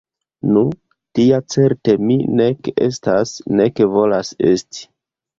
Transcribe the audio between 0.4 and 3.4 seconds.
Nu, tia certe mi nek estas,